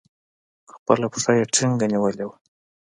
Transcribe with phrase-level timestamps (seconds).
[0.73, 2.35] خپله پښه يې ټينگه نيولې وه.